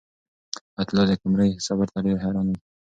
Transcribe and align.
حیات 0.75 0.87
الله 0.89 1.05
د 1.07 1.11
قمرۍ 1.21 1.51
صبر 1.67 1.87
ته 1.93 1.99
ډېر 2.05 2.17
حیران 2.23 2.47
و. 2.51 2.55